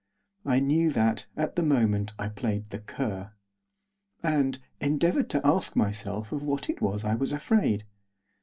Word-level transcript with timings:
I 0.47 0.59
knew 0.59 0.89
that, 0.93 1.27
at 1.37 1.55
the 1.55 1.61
moment, 1.61 2.13
I 2.17 2.27
played 2.27 2.71
the 2.71 2.79
cur. 2.79 3.33
And 4.23 4.57
endeavoured 4.79 5.29
to 5.29 5.45
ask 5.45 5.75
myself 5.75 6.31
of 6.31 6.41
what 6.41 6.71
it 6.71 6.81
was 6.81 7.03
I 7.05 7.13
was 7.13 7.31
afraid. 7.31 7.85